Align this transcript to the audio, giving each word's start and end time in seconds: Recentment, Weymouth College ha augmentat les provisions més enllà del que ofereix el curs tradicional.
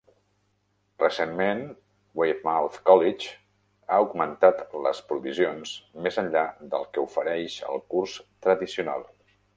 Recentment, 1.01 1.59
Weymouth 2.21 2.79
College 2.89 3.27
ha 3.89 3.99
augmentat 4.05 4.63
les 4.87 5.03
provisions 5.13 5.77
més 6.07 6.19
enllà 6.25 6.45
del 6.73 6.89
que 6.97 7.05
ofereix 7.07 7.59
el 7.75 7.85
curs 7.95 8.17
tradicional. 8.49 9.07